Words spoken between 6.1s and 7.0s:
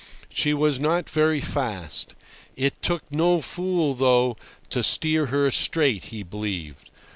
believed.